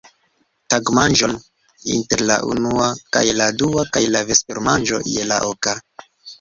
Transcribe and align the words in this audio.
tagmanĝon 0.73 1.35
inter 1.97 2.23
la 2.31 2.39
unua 2.55 2.89
kaj 3.19 3.23
la 3.43 3.49
dua 3.63 3.87
kaj 3.93 4.05
la 4.17 4.25
vespermanĝon 4.33 5.09
je 5.15 5.31
la 5.33 5.43
oka. 5.55 5.81